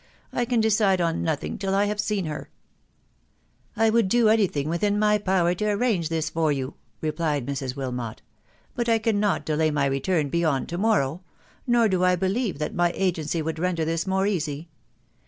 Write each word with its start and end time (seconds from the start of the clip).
I 0.33 0.45
can 0.45 0.59
decide 0.61 0.99
on 0.99 1.21
nothing 1.21 1.59
till 1.59 1.75
I 1.75 1.85
have 1.85 1.99
seen 1.99 2.25
her!"" 2.25 2.49
I 3.77 3.91
would 3.91 4.07
do 4.07 4.29
any 4.29 4.47
thing 4.47 4.67
within 4.67 4.97
my 4.97 5.19
power 5.19 5.53
to 5.53 5.69
arrange 5.69 6.09
this 6.09 6.27
for 6.27 6.51
you," 6.51 6.73
replied 7.01 7.45
Mrs. 7.45 7.75
Wilmot; 7.75 8.21
ei 8.21 8.21
but 8.75 8.89
I 8.89 8.97
cannot 8.97 9.45
delay 9.45 9.69
my 9.69 9.85
return 9.85 10.29
beyond 10.29 10.69
to 10.69 10.79
morrow; 10.79 11.21
nor 11.67 11.87
do 11.87 12.03
I 12.03 12.15
believe 12.15 12.57
that 12.57 12.73
my 12.73 12.91
agency 12.95 13.43
would 13.43 13.59
render 13.59 13.85
this 13.85 14.07
more 14.07 14.25
easy. 14.25 14.69